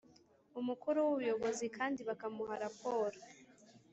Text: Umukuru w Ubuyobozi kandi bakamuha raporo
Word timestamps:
Umukuru 0.59 0.97
w 1.03 1.07
Ubuyobozi 1.11 1.65
kandi 1.77 2.01
bakamuha 2.09 2.53
raporo 2.65 3.17